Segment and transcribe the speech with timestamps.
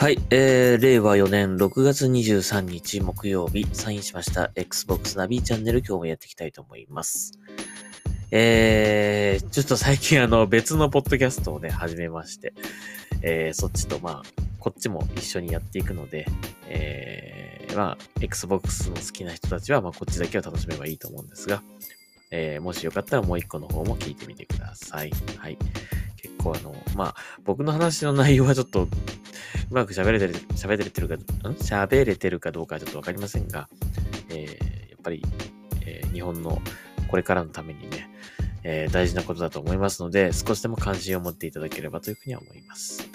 [0.00, 7.32] はい、えー、令和4年6月23日木曜日、サインしました Xbox ナビチャンネル今日もやっていきたいと思います。
[8.30, 12.54] えー、ちょっと最近あの別のポッドキャストをね、始めまして、
[13.20, 16.26] えー、そっちとまあ、こっちも一緒にやっていくので、
[16.66, 21.62] えー、まあ、Xbox の好きな人たちはまあこっちだけを楽しめばいいと思うんですが、
[22.30, 25.10] えー、もしよかったらもう一個の方も聞いてみてください。
[25.36, 25.58] はい。
[26.16, 28.88] 結構あの、まあ、僕の話の内容はちょっと、
[29.70, 31.18] うまく喋れてる、喋れてるか、ん？
[31.54, 33.68] 喋れてるかどうかはちょっとわかりませんが、
[34.28, 35.22] えー、やっぱり、
[35.86, 36.60] えー日本の
[37.08, 38.10] これからのためにね、
[38.62, 43.08] えー大事なことだと思いますので、少しでも関心を持っていただければというふうには思います。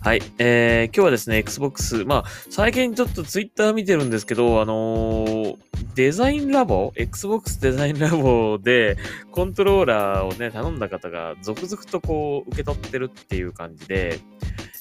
[0.00, 0.22] はい。
[0.38, 5.56] えー、今日はですね、Xbox、まあ、最近ちょっと Twitter 見てるんですけど、あのー
[5.96, 8.98] デザインラボ ?Xbox デザインラボで、
[9.32, 14.20] コントローラーをね、頼んだ方が続々とこう、受け取ってるっていう感じで、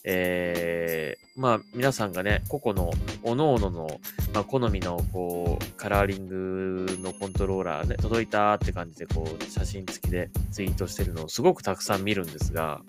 [0.07, 2.91] えー、まあ、皆さんがね、個々の、
[3.23, 3.99] 各々の、
[4.33, 12.81] まあ、好みの、こう、カラーリングのコントローラーね、届いたって感じで、こう、写真付きでツイートしてるのをすごくたくさん見るんですが、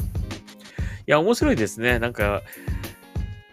[1.07, 1.99] いや、面白いですね。
[1.99, 2.43] なんか、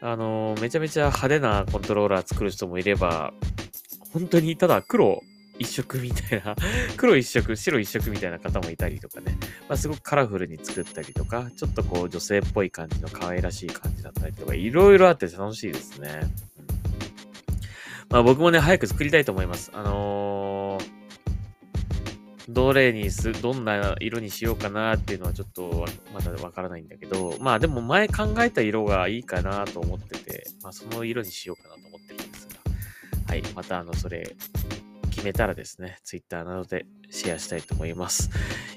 [0.02, 3.34] あのーめちゃめちゃ派手なコントローラー作る人もいれば、
[4.12, 5.24] 本当にただ黒
[5.60, 6.56] 一色みたいな、
[6.98, 9.38] 黒一色、白一色みたいな方もいたりとかね。
[9.70, 16.22] まあ、すごくカラフルに作ったりとか、ちょっとこう女性っぽい感じの可愛らしい感じだったりとか、いろいろあって楽しいですね。
[18.10, 19.72] まあ僕もね、早く作りたいと思います。
[19.74, 21.04] あのー
[22.50, 32.60] どれにす、どんな色にしようかなっていうのはちょっとまだわからないんだけど、まあでも前考えた色がいいかなと思ってて、まあその色にしようかなと思ってるんですが、
[33.28, 34.36] はい、またあの、それ、
[35.14, 38.30] 決めたらですね、Twitter などでシェアしたいと思います。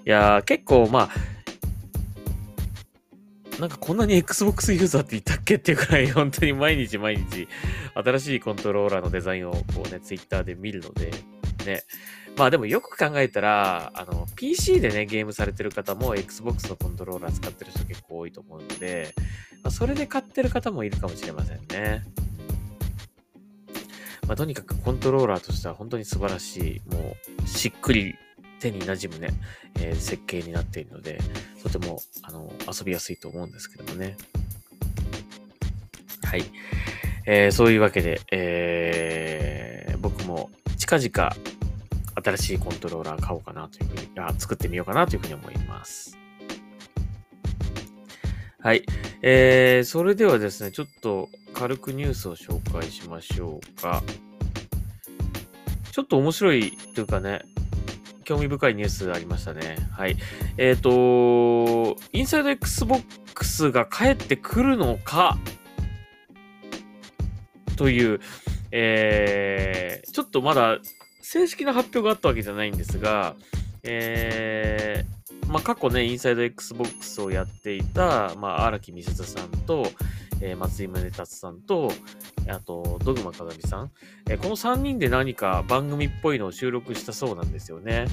[0.04, 7.48] いやー、結構まあ、なんかこんなに Xbox ユーザーって言ったっけっていうくらい、本当に毎日毎日、
[7.94, 11.10] 新しいコントローラーのデザインをこうね、Twitter で見るので、
[11.64, 11.82] ね。
[12.36, 19.14] まあでもよく考えたら、あの、PC でね、ゲームされてる方も Xbox のコントローラー使ってる人結構多いと思うので、
[19.62, 22.04] まあ、それで買ってる方もいるかもしれませんね。
[24.26, 28.16] まあとにかくコントローラーとしては本当に素晴らしい、もう、しっくり
[28.60, 29.34] 手に馴染むね、
[29.78, 31.20] えー設計になっているので、
[31.62, 34.16] とても、あの、遊びやすいと思うんですけどもね。
[36.24, 36.44] はい。
[37.26, 41.36] えーそういうわけで、えー僕も近々
[42.22, 46.16] 新しいコントローラー買おうかなというふうに、あ作ってみようかなというふうに思います。
[48.66, 48.82] はい。
[49.22, 54.02] えー、それではですね、ちょっと軽くニュースを紹介しましょうか。
[55.92, 57.42] ちょっと面白いというかね、
[58.24, 59.76] 興味深いニュースがありましたね。
[59.92, 60.16] はい。
[60.58, 65.38] えっ、と、インサイド Xbox が帰ってくるのか？
[67.76, 68.18] という、
[68.72, 70.80] えー、ちょっとまだ
[71.22, 73.36] 正式な発表があったわけじゃないんですが、
[73.84, 75.15] えー、
[75.48, 79.86] まあ、過去ね、インサイド Xbox をやっていた、まあ、荒木美鈴さんと、
[80.40, 81.90] えー松井宗達さんと、
[82.48, 83.90] あと、ドグマ風見さん、
[84.28, 88.06] えーこの3人で何か番組っぽいのを収録したそうなんですよね。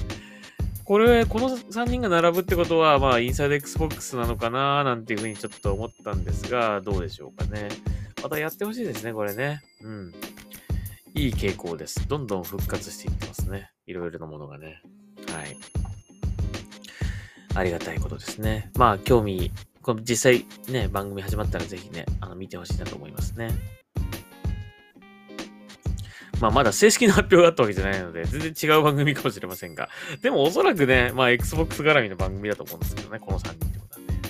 [0.84, 7.68] これ、この3人が並ぶってことは、まあ、インサイド Xbox なのかななんていうふうにちょっと思ったんですが、どうでしょうかね。
[8.22, 9.62] またやってほしいですね、これね。
[9.82, 10.12] うん。
[11.14, 12.06] いい傾向です。
[12.08, 13.70] どんどん復活していってますね。
[13.86, 14.82] いろいろなものがね。
[15.28, 15.56] はい。
[17.54, 18.70] ありがたいことですね。
[18.76, 23.50] まあ、興味、この実際ね、番組始まったらぜひね、あの、見てほしいなと思いますね。
[26.40, 29.88] まあ、まだ正式な発表があったわけじゃないので、全然違う番組かもしれませんが。
[30.20, 34.20] でも、おそらくね、まあ、Xbox 絡みの番組だと思うんですけどね、この3人ってことはね。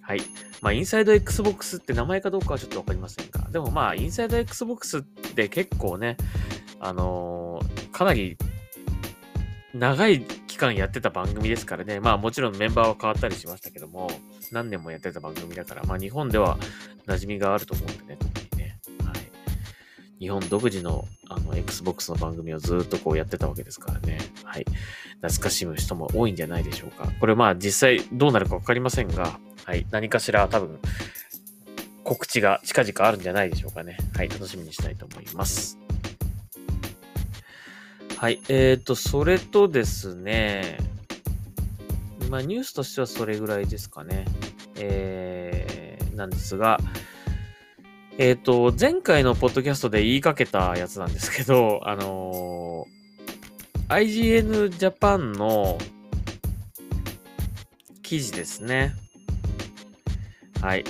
[0.00, 0.20] はい。
[0.60, 6.16] まあ、インサイド Xbox って名前かどうかはちょっとわかりませんが、でもまあ、インサイド Xbox って結構ね、
[6.78, 8.36] あのーかなり
[9.74, 14.10] 長い期間やってた番組ですからね、まあもちろんメンバーは変わったりしましたけども、
[14.50, 16.58] 何年もやってた番組だから、まあ日本では
[17.06, 18.78] 馴染みがあると思うんでね、特にね。
[19.02, 19.14] はい。
[20.20, 24.18] 日本独自のあの Xbox の番組をずっとこうやってたわけですからね。
[24.44, 24.66] はい。
[25.22, 27.10] 懐かしむ人も多いんじゃないでしょうか。
[27.18, 29.86] これまあ実際どうなるかわかりませんが、はい。
[29.90, 30.78] 何かしら多分
[32.04, 33.96] 告知が近々あるんじゃないでしょうかね。
[34.14, 34.28] はい。
[34.28, 35.78] 楽しみにしたいと思います。
[38.22, 38.40] はい。
[38.48, 40.78] えっ、と、それとですね、
[42.30, 44.26] まあニュースとしてはそれぐらいですかね。
[44.76, 46.78] えー、なんですが、
[48.18, 55.76] えっ、と、前回のポッドキャストで言いかけたやつなんですけど、あのー IGN Japan の
[58.04, 58.94] 記事ですね。
[60.60, 60.84] はい。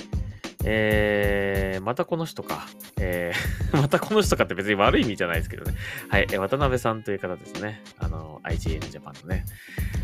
[0.63, 2.67] えー、またこの人か。
[2.97, 5.75] えー、 またこの人かって別に悪い意味じゃないですけどね。
[6.09, 7.81] はい、えー、渡辺さんという方ですね。
[7.97, 9.45] あの、IGN ジャパンのね。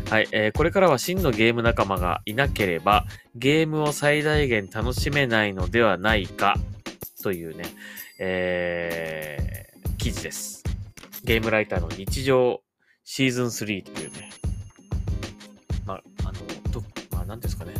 [0.08, 6.56] はい、えー、これからは真のゲーム仲間がいなければ、ゲームを最大限楽しめないのではないか、
[7.22, 7.64] というね、
[8.18, 10.64] えー、記事です。
[11.24, 12.62] ゲームライターの日常
[13.04, 14.30] シーズン3というね、
[15.86, 16.32] まあ、あの、
[16.70, 17.74] と、まあ、なんですかね。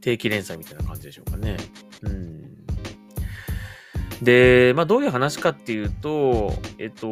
[0.00, 1.56] 定期連載みたいな感じでしょうかね。
[2.02, 2.39] うん。
[4.22, 7.08] で、まあ、どういう話かっていうと、えっと、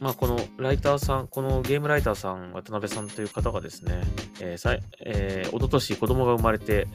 [0.00, 4.02] まあ、このライターさん、このゲームライターさん、渡辺さんという方がですね、
[4.40, 6.88] えー、さえー、おととし子供が生まれて、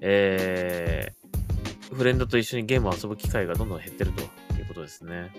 [0.00, 4.20] えー、フレンドと一緒にゲームを遊ぶ機会がどんどん減ってると
[4.58, 5.32] いうことですね。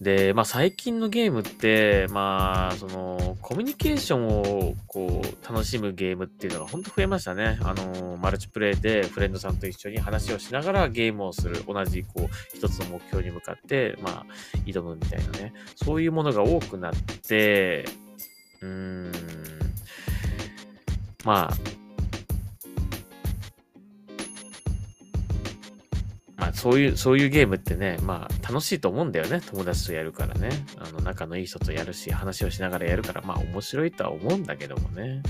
[0.00, 7.58] で、まあ最近のゲームって、まあ、その、コミュニケーションをこう、楽しむゲームっていうのが本当増えましたね。
[7.62, 11.64] あの、マルチプレイでフレンドさんと一緒に話をしながらゲームをする。
[11.66, 14.26] 同じ、こう、一つの目標に向かって、まあ、
[14.66, 15.52] 挑むみたいなね。
[15.74, 16.92] そういうものが多くなっ
[17.26, 17.84] て、
[18.60, 19.12] うーん、
[21.24, 21.77] まあ、
[26.58, 29.40] そういう、そういうゲームってね、まあ、楽しいと思うんだよね。
[29.40, 30.50] 友達とやるからね。
[30.76, 35.22] あの、仲のいい人とやるし、話をしながらやるから、まあ、面白いとは思うんだけどもね。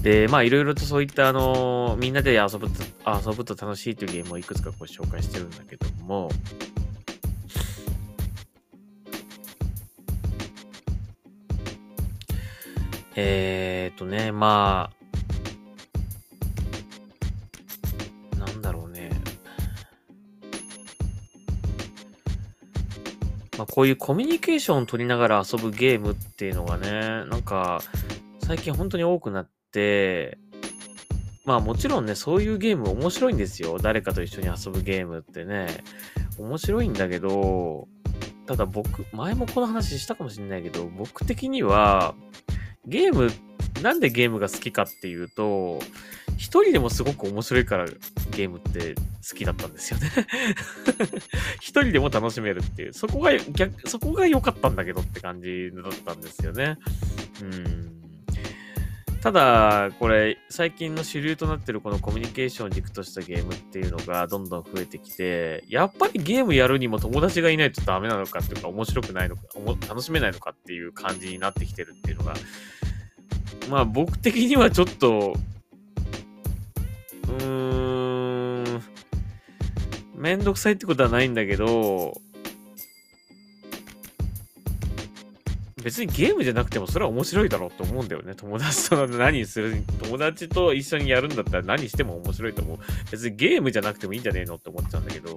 [0.00, 6.30] で、まあ、いろいろとそういった、あの、みんなで遊ぶと、遊ぶと楽しいというゲームをいくつかご紹介してるんだけども、
[13.14, 15.03] えー、っとね、まあ、
[23.64, 26.90] あ、こういうコミュニケーションを取りながら遊ぶゲームっていうのがね、
[27.30, 27.82] なんか、
[28.40, 30.38] 最近本当に多くなって、
[31.44, 33.78] まあもちろんね、そういうゲーム面白いんですよ。
[33.78, 35.66] 誰かと一緒に遊ぶゲームってね。
[36.38, 37.86] 面白いんだけど、
[38.46, 42.14] ただ僕、前もこの話したかもしれないけど、僕的には、
[42.86, 43.30] ゲーム、
[43.82, 45.80] なんでゲームが好きかっていうと、
[46.36, 47.86] 一人でもすごく面白いから
[48.30, 50.10] ゲームって好きだったんですよね
[51.60, 56.78] 一人でも楽しめるっていう、そこが逆、そこが良かったんだけどって感じだったんですよね。
[57.42, 57.94] うん。
[59.24, 69.42] ただ、これ、最近の主流となってるこのコミュニケーションを軸としたゲームっていうのがどんどん増えてきて、やっぱりゲームやるにも友達がいないとダメなのかっていうか、面白くないのか、
[69.88, 72.34] 楽しめないのかっていう感じになってきてるっていうのが、
[73.70, 75.38] まあ僕的にはちょっと
[77.38, 78.82] うーん、
[80.16, 82.20] めんどくさいってことはないんだけど、
[85.82, 88.34] 別にゲームじゃなくてもそれは面白いだろうと思うんだよね。
[88.34, 92.78] 友達と何する、友達と一緒にやるんだったら何しても面白いと思う。
[93.10, 95.33] 別にゲームじゃなくてもいいんじゃねえのって思っちゃうんだけど、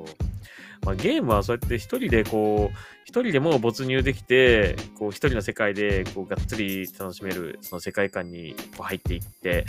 [0.88, 9.66] まあ、ゲームはそうやって一人でこう、一人でも没入できて、こう一人の世界でこうがっつり楽しめる、その世界観にこう入っていって、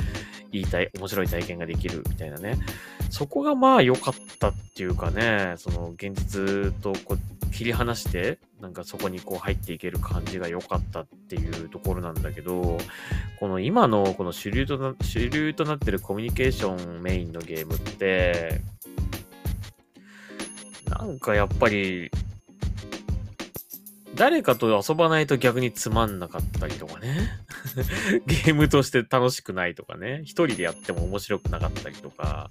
[0.52, 2.56] いい体、面白い体験ができるみたいなね。
[3.10, 12.78] そこがまあ良かったっていうかね、その現実とこう切り離して、なんかそこにこう入っていける感じが良かったっていうところなんだけど、
[13.40, 18.60] この今のこの主流とな、主流となってるコミュニケーションメインのゲームって、
[20.98, 22.10] なんかやっぱり、
[24.14, 27.30] 誰かと遊ばないと逆につまんなかったりとかね。
[28.26, 30.22] ゲームとして楽しくないとかね。
[30.24, 32.50] 一人でやっても面白くなかったりとか。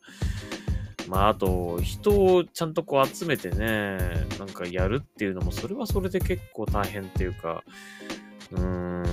[1.10, 3.98] まあ、あと、人をちゃんとこう集めてね、
[4.40, 7.64] なんかやるっていうのも、それはそれで結構大変っていうか、
[8.52, 9.04] うーん、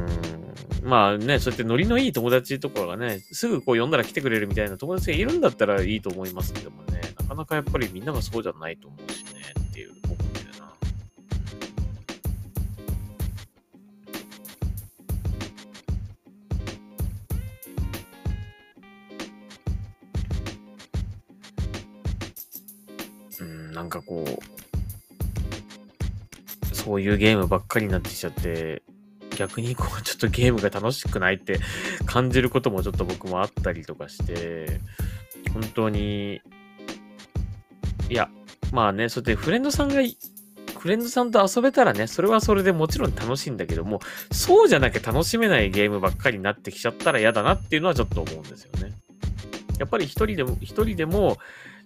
[0.83, 9.31] まあね、そうやってノリのいい友達とかがね、すぐこう呼んだら来てくれるみたいな友達がいるんだったらいいと思いますけどもね、かなかやっぱりみんながそうじゃないと思うしね、
[9.71, 10.75] っていう思うんだよな。
[23.41, 24.25] うん、なんかこ
[26.71, 28.83] う、そういうゲームばっかりになってきちゃって、
[29.37, 31.59] 逆にこう、ちょっとゲームが楽しくないって
[32.07, 34.81] 感じることもちょっと僕もあったりとかして、
[35.53, 36.41] 本当に、
[38.15, 38.31] いや、
[38.73, 39.97] まあね、それでフレンドさんが、
[40.79, 43.99] フレンドさんと遊べたらね、それはそれでもちろん楽しいんだけども、
[44.31, 48.93] そうじゃなきゃ楽しめないゲームばっかりになってきちゃったら嫌だなっていうのはちょっと思うんですよね。
[49.81, 51.39] やっぱり一人でも、一人でも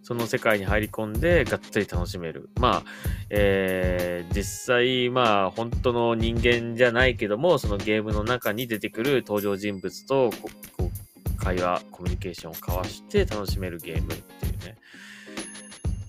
[0.02, 2.50] その世界に入り込んでがっつり楽しめる。
[2.60, 2.90] まあ、
[3.30, 14.76] えー、実際、まあ、本当の人間じゃないけども、そのゲームの中に出てくる登場人物とこう会話、コミュニケーションを交わして楽しめるゲームっていうね。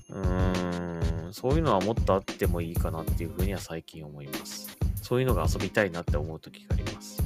[0.10, 4.78] うーん、そういうのはもっとあってもいいかなっていうふうには最近思います。
[5.01, 7.22] そういうのが遊びたいなって思う時があります。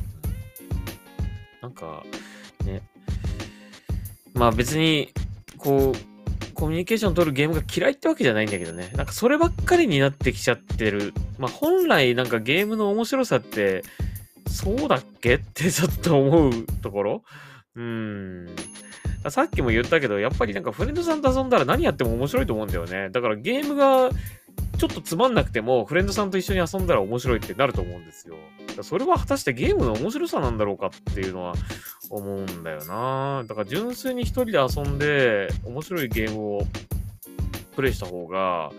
[1.62, 2.04] なんか、
[2.66, 2.82] ね。
[4.34, 5.14] まあ別に、
[5.58, 8.90] こう、コミュニケーション取るゲームが嫌いってわけじゃないんだけどね。
[8.96, 11.14] なんかそればっかりになってきちゃってる。
[11.38, 13.84] まあ本来なんかゲームの面白さって、
[14.48, 17.24] そうだっけってちょっと思うところ
[17.76, 18.56] うーん。
[19.30, 23.10] さっきも言ったけど、やっぱりなんかフレンドさんと遊んだら何やっても面白いと思うんだよね。
[23.10, 24.10] だからゲームが
[24.78, 28.36] ちょっとつまんなくても、フレンドさんと一緒に遊んだら面白いってなると思うんですよ。
[28.82, 31.54] それは果たしてゲームの面白さなんだろうかっていうのは
[32.10, 33.44] 思うんだよな。
[33.48, 36.68] だから純粋に一人で遊んで面白いゲームを
[37.76, 38.72] プレイした方が、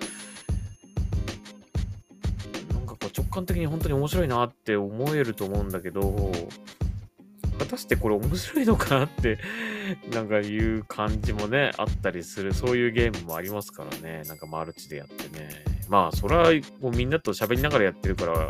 [2.73, 6.33] なんかこう直感的に本当に面白いなって思えると思うんだけど、
[7.59, 9.39] 果たしてこれ面白いのかなって
[10.13, 14.23] なんかいう感じもね、あったりする、そういうゲームもありますからね。
[14.27, 15.65] なんかマルチでやってね。
[15.89, 18.43] まあ、それはもうみんなと喋りながらやってるから、ま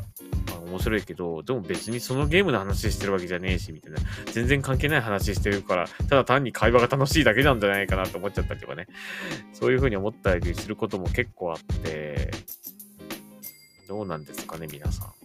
[0.56, 3.99] あ面白いけど、でも別にそのゲームの話してるわけじゃねえし、みたいな。
[4.32, 8.87] 全然関係ない話してるから、ただ単に会話が楽しいだけなんじゃないかなと思っちゃったりとかね。
[9.52, 12.30] そういうふうに思ったりすることも結構あって、
[13.88, 15.24] どうなんですかね、皆さん。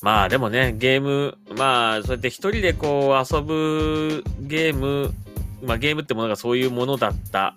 [0.00, 5.12] まあでもね、ゲーム、まあそうやって一人でこう遊ぶゲーム、
[5.62, 7.54] まあゲームってものがそういうものだった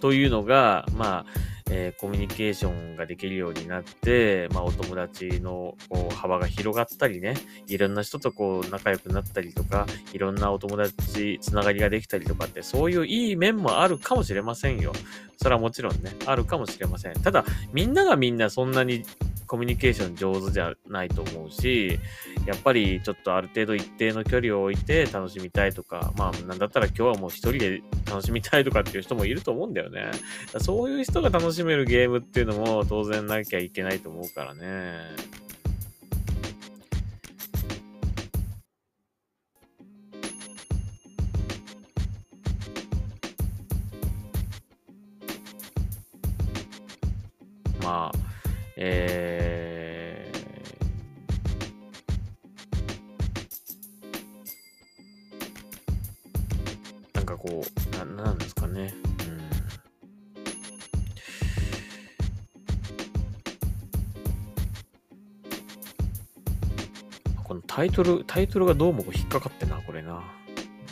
[0.00, 1.26] というのが、まあ、
[1.70, 7.34] えー、コミュニケーションができるようになって、まあ、お友達のこう幅が広がったりね、
[7.66, 14.92] いろんな人とこう仲良くなったりとか、いろんなお友達つながりができたりとかって、そういういい面もあるかもしれませんよ。
[15.36, 17.14] それはもちろんね、あるかもしれません。
[17.22, 19.04] ただ、みんながみんなそんなに
[19.46, 21.98] コミュニケーション上手じゃないと思うし、
[22.46, 30.10] やっぱりちょっとある程度一定の距離を置いて楽しみたいとか、まあなんだったら今日はもう一人で楽しみたいとかっていう人もいると思うんだよね。
[30.60, 34.98] そういう人が楽しめるゲームっていうのも当然なきゃいけないと思うからね。
[67.46, 70.20] このタイトル、タイトルがどうも引っかかってな、これな。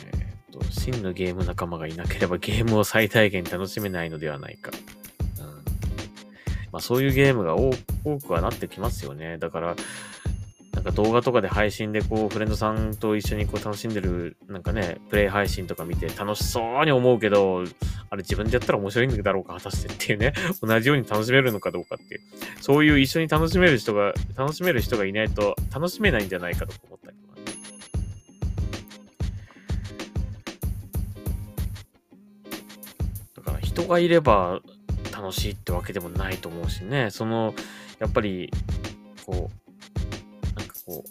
[0.05, 4.71] えっ、と、真のゲーム仲間がいなければゲームを最大限楽しめないのではないか。
[5.41, 5.45] うん
[6.71, 7.73] まあそういうゲームが多
[8.19, 9.37] くはなってきますよね。
[9.37, 9.75] だから、
[10.71, 17.65] なんか動画とかで配信でこう、フレンドさんと一緒にこう楽しんでる、なんかね、プレイ配信とか見て楽しそうに思うけど、
[18.15, 22.21] あれ自分でやったら面白いんだろうか、果たしてっていうね、 同じように楽しめるのかどうかっていう、
[22.61, 27.45] そういう一緒に楽しめる人が、楽しめる人がいないと楽しめないんじゃないかと思ったりとかね。
[33.35, 34.61] だから人がいれば
[35.11, 37.53] 楽しいってわけでもないと思うしね、その、
[37.99, 38.49] やっぱり、
[39.25, 41.09] こう、なんかこう、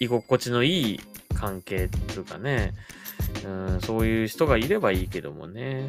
[0.00, 1.00] 居心地のいい
[1.36, 2.72] 関係っていうかね、
[3.44, 5.86] うん、そういう人がいればいいけどもね、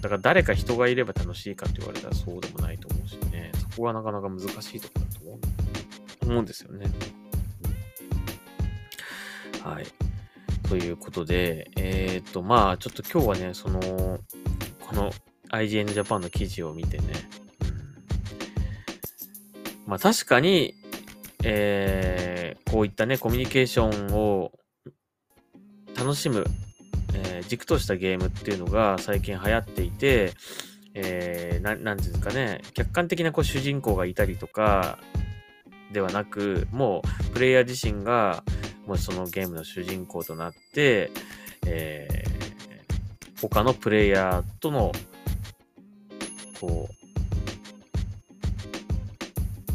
[0.00, 5.38] だから誰か人がいれば楽しいかって言われたらそうでもないと思うしね、そこはなかなか難しいところだと思う
[6.28, 6.86] 思うんですよね。
[9.64, 9.86] はい。
[10.68, 15.10] ということで、えっ、ー、と、まあ、ちょっと今日はね、その、この
[15.50, 17.04] IGN Japan の記事を見てね。
[17.62, 17.64] う
[19.86, 20.74] ん、まあ確かに、
[21.44, 24.52] えー、こういったね、コミュニケーションを
[25.96, 26.44] 楽しむ、
[27.24, 30.32] えー、軸としたゲームっていうのが最近流行っていて、
[30.94, 34.98] えー、ななんていうんですかね、客観的なこう主人公がいたりとか
[35.92, 38.42] ではなく、もうプレイヤー自身が
[38.86, 41.10] もうそのゲームの主人公となって、
[41.66, 44.92] えー、他のプレイヤーとの
[46.60, 46.94] こう、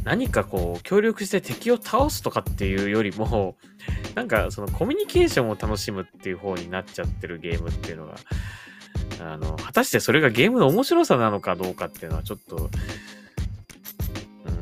[0.04, 3.56] 何かこう、協力して敵を倒すとかっていうよりも、
[4.16, 8.16] なんかそのコミュニケーションを楽しむっていう方になっちゃってるゲームっていうのが、
[9.22, 12.70] あの、果たしてそれがゲームの面白さなのかどうかっていうのはちょっと、う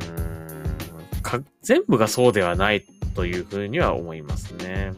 [0.05, 4.93] ーん、か、全部がそうではないというふうには思いますね。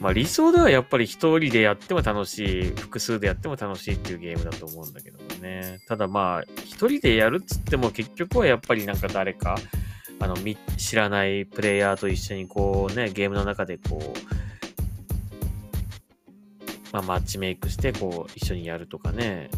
[0.00, 5.80] まあ理想ではやっぱり一人でやっても楽しい、複数でやっても楽しいっていうゲームだと思うんだけどもね。
[5.88, 9.56] ただまあ、一人でやるっつっても結局はやっぱりなんか誰か、
[10.20, 10.36] あの、
[10.76, 14.18] 知らないプレイヤーと一緒にこうね、ゲームの中でこう、
[16.92, 19.50] まあマッチメイクしてこう一緒にやるとかね。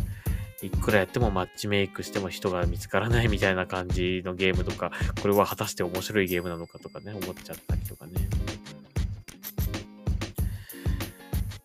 [0.62, 8.12] いくらやってもマッチメイクしても人が見つからないみたいな感じのゲームとか、これは果たして面白いゲームなのかとかね、思っちゃったりとかね。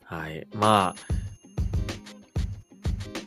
[0.06, 0.48] はい。
[0.54, 1.16] まあ、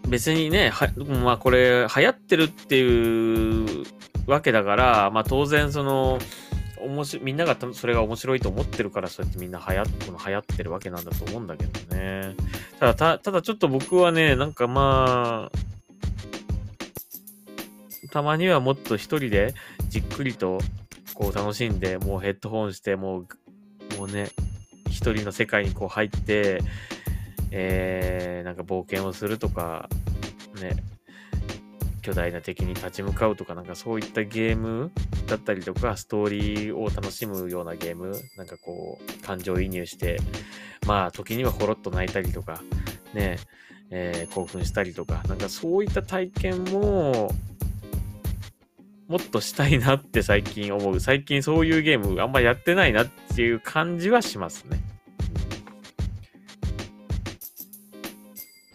[0.09, 0.89] 別にね、は、
[1.23, 3.85] まあこれ流行ってるっていう
[4.29, 6.19] わけだから、まあ当然その、
[6.81, 12.37] おもしみんながそれが面白いと思ってるからそうやってみんな流行この流行ってるわけなんだと思うんだけどね。
[12.79, 15.59] ただ、たただちょっと僕はね、なんかまあ、
[18.11, 19.55] たまにはもっと一人で
[19.89, 20.59] じっくりと
[21.15, 23.27] こう楽しんで、もうヘッドホンして、もう、
[23.99, 24.29] もうね、
[24.89, 26.61] 一人の世界にこう入って、
[27.51, 29.89] えー、なんか冒険をするとか、
[30.61, 30.77] ね、
[32.03, 34.91] 巨大な敵に立ち向かうとか、なんかそういったゲーム
[35.27, 40.19] だったりとか、ストーリーを楽しむようなゲーム、なんかこう、感情移入して、
[40.87, 42.63] まあ、時にはほろっと泣いたりとか、
[43.15, 43.39] ね、
[43.91, 47.33] えー、興奮したりとか、なんかそういった体験も、
[49.09, 51.01] もっとしたいなって最近思う。
[51.01, 54.81] 最近そういうゲームあんまやってないなっていう感じはしますね。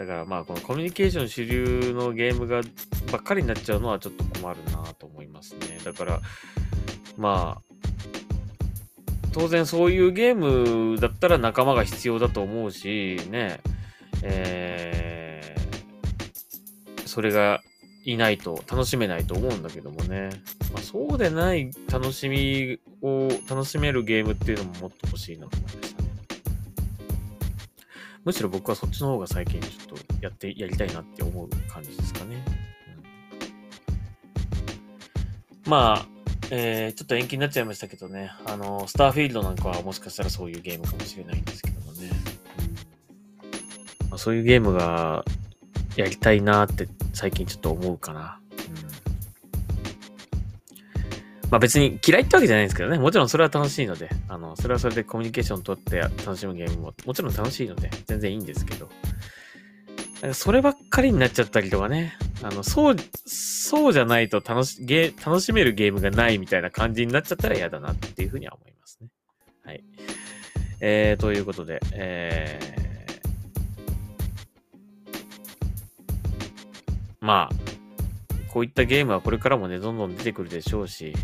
[0.06, 2.62] だからまあこのコミュニケーション主流のゲームが
[3.12, 5.80] ばっかりになっちゃうのはちょっと困るなと思いますね。
[5.84, 6.20] だから
[7.18, 7.74] まあ
[9.32, 13.62] 当然そういうゲームだったら仲間が必要だと思うしね、
[14.22, 17.62] えー、それが
[18.06, 20.30] いないと楽しめないと思うんだけどもね。
[20.74, 25.93] まあ、そうでない楽しみを楽しめるゲームっていうのももっと欲しいなと思いましたね。
[28.26, 32.44] むしろ僕はそっちの方が最近ちょっとやって、やりたいなって思う感じですかね。
[35.66, 36.06] うん、まあ、
[36.52, 38.32] えー、ちょっと延期になっちゃいましたけどね。
[38.46, 42.10] あの、スターフィールドなんかはもしかしたらそういうゲームかもしれないんですけどもね。
[44.10, 45.26] まあ、そういうゲームが
[45.96, 48.40] やりたいなって最近ちょっと思うかな。
[51.54, 52.98] まあ別に嫌いってわけじゃないんですけどね。
[52.98, 58.90] もちろんそれは楽しいので、あの、それはそれでコミュニケーションをとって楽しむゲームももちろん楽しいので、全然いいんですけど。
[60.24, 62.18] なんかそればっかりになっちゃったりとかね。
[62.42, 62.96] あの、そう、
[63.28, 69.10] そうじゃないと楽し、ゲ楽しめるゲームがないみたいな感じになっちゃったら嫌だなっていうふうには思いますね。
[69.64, 69.84] はい。
[70.80, 77.74] えー、ということで、えー、まあ、
[78.54, 81.16] こういったゲームはこれからもね、どんどん出てくるでしょうし、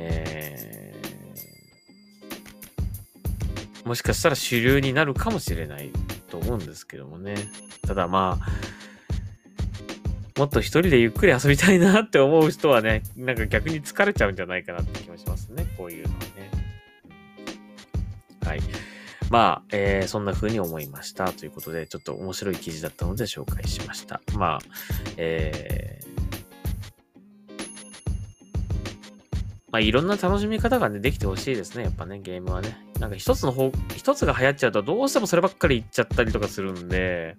[0.00, 5.90] えー、もしかしたら主流になるかもしれない
[6.30, 7.34] と思うんですけどもね。
[7.86, 8.46] ただまあ、
[10.38, 15.66] もっと一人でゆっくり遊びたいなって思う人はね、なんか逆に疲れちゃうんじゃないかなって気もしますね。
[15.76, 16.28] こういうのはね。
[18.46, 18.60] はい。
[19.30, 24.20] まあ、えー、そんな風に思いましたということで、ちょっと面白い記事だったので紹介しました。
[24.34, 24.58] まあ、
[25.16, 26.00] え
[29.70, 31.84] まあ、いろんな楽しみ方がね、できてほしいですね。
[31.84, 32.78] やっぱね、ゲームはね。
[32.98, 37.36] なんか一つの方、一つが流行っちゃうとどうしてもそればっかりいっちゃったりとかするんで、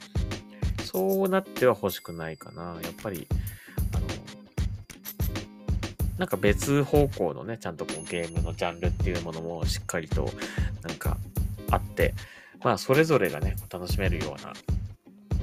[0.86, 2.78] そうなっては欲しくないかな。
[2.84, 3.28] やっぱり、
[3.96, 4.08] あの、
[6.20, 10.30] なんか別方向のね、ちゃんとこうゲームのジャンルっていうものもしっかりと、
[10.84, 11.18] なんか
[11.72, 12.14] あって、
[12.64, 14.54] まあ、それぞれがね、楽しめるような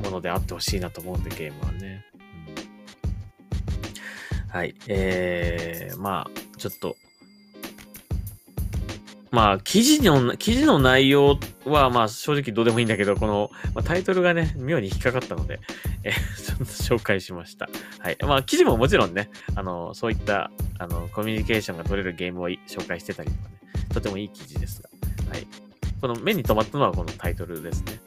[0.05, 2.05] ものであってほしいなと思うんで、ゲームはね。
[4.44, 4.75] うん、はい。
[4.87, 6.97] えー、まあ、ちょっと、
[9.31, 15.61] まあ、記事の、記事の内容は、まあ、正直どうでもいいんだけど、この、まあ、タイトルがね、妙に引っかかったので、
[16.05, 17.69] えちょっと紹介しました。
[17.99, 18.16] はい。
[18.23, 23.55] まあ、記事ももちろんね、あの、そういった、あの、コミュニケーションが取れるゲームを紹介してたりとかね、
[23.92, 24.88] とてもいい記事ですが、
[25.31, 25.47] はい。
[26.01, 28.01] この目に留まったのはこのタイトルですね。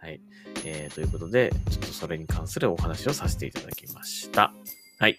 [0.00, 0.20] はい。
[0.64, 4.52] えー、ということで、ちょっとそれに関するお話をさせていただきました。
[4.98, 5.18] はい。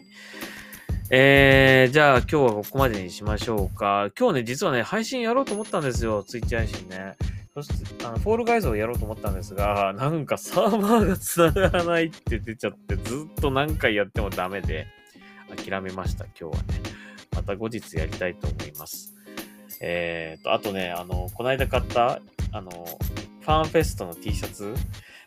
[1.12, 4.10] えー、じゃあ今日はここまでにしましょうか。
[4.17, 6.24] 今日ね、実はね、配信やろうと思ったんですよ。
[6.24, 7.15] ツイッチ配信ね。
[7.56, 14.86] そして、あの、フォールガイズをやろうと思ったんですが、なんかサーバーが繋がらないって出ちゃって、ずっと何回やってもダメで、
[15.65, 16.80] 諦めました、今日はね。
[17.36, 19.15] また後日やりたいと思います。
[19.82, 24.76] えー、と、あとね、あの、この間買った、あの、ファンフェストの T シャツ、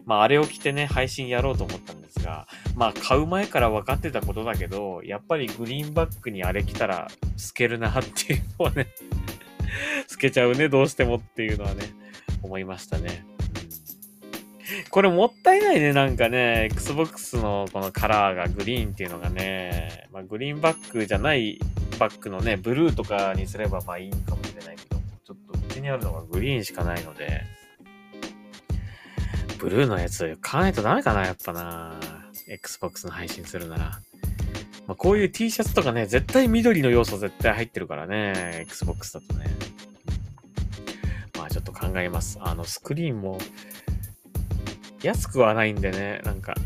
[0.04, 8.88] まあ、あれを着てね、配信やろうと思ったんですが、まあ、買う前から分かってたことだけど、やっぱりグリーンバックにあれ着たら透けるなっていうのはね
[10.08, 11.84] 透けちゃうね、どうしてもっていうのはね、
[12.42, 13.24] 思いましたね。
[14.90, 21.58] これもったいないね、なんかね、Xbox のこのカラーがグリーンっていうのがね、まあ、グリーンバックじゃない
[21.98, 27.42] バックのね、ブルーとかにすればまあいいかもしれないけど、ちょっとうちにあるのがグリーンしかないので、
[29.62, 31.94] ブルーのやつ買わないとダメかな、やっぱな。
[32.48, 33.84] Xbox の配信するなら。
[34.88, 39.46] まあ、こういう T シャツとかね、絶対緑の要素絶対入ってるからね、Xbox だとね。
[41.38, 42.38] まあちょっと考えます。
[42.40, 43.38] あの、スクリーンも、
[45.00, 46.56] 安くはないんでね、なんか、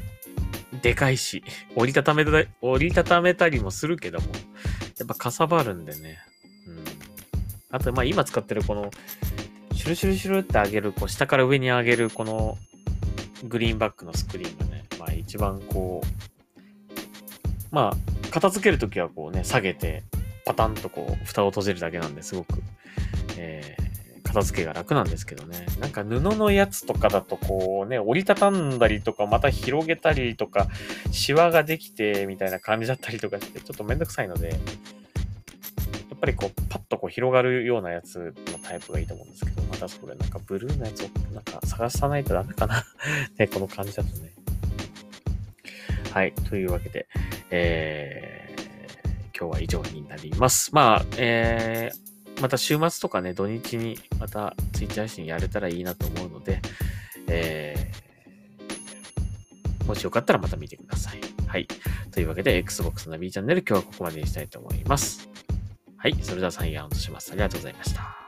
[0.81, 2.31] でかいし、折りたためた、
[2.63, 4.27] 折りたためたりもするけども、
[4.99, 6.19] やっぱかさばるんでね。
[6.67, 6.85] うん。
[7.73, 8.91] あと、まあ今使ってるこの、
[9.75, 12.57] シュルシュルシュルって上げる、こう下から上に上げるこの
[13.45, 20.03] グリーンバックのスクリーンがね、まあ一番こう、まあ片付けるときはこうね、下げて、
[20.45, 22.63] パタンとこう、蓋を閉じるだけなんですごく、
[23.37, 25.67] えー、片付けが楽なんですけどね。
[25.81, 30.69] なんか布のやつとかだとこうね、折りたたんだりとか、また広げたりとか、
[31.11, 34.55] シワができてみたいな感じだったりとかして、ちょっとめんどくさいので、や
[36.15, 42.85] っぱりこう、パッとこう広がるようなやつのタイプがいいと思うんですけど、またそれなんかブルーのやつをなんか探さないとダメかな
[43.39, 44.33] ね、この感じだとね。
[46.13, 46.33] はい。
[46.33, 47.07] というわけで、
[47.51, 50.75] えー、今日は以上になります。
[50.75, 56.61] まあ、えー、また週末とかね、土日にまたツイッチ配信やれたらいいなと思うので、
[57.29, 61.21] えー、もしよかったらまた見てください。
[61.47, 61.69] はい。
[62.13, 65.29] というわけで、Xbox ナビチャンネル今日はここまでにしたいと思います。
[65.99, 66.17] はい。
[66.23, 67.33] それではサインアウトします。
[67.33, 68.26] ありがとうございました。